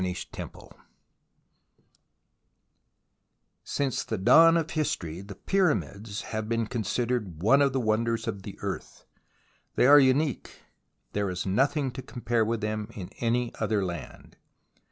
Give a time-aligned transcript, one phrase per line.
[0.01, 0.69] CHAPTER VI
[3.63, 8.41] SINCE the dawn of history the Pyramids have been considered one of the wonders of
[8.41, 9.05] the earth.
[9.75, 10.63] They are unique.
[11.13, 14.37] There is nothing to compare with them in any other land.